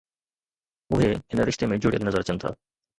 [0.93, 2.49] اهي هن رشتي ۾ جڙيل نظر اچن ٿا